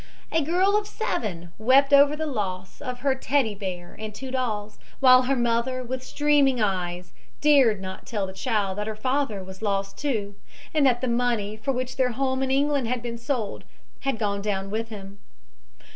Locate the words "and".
3.99-4.15, 10.73-10.87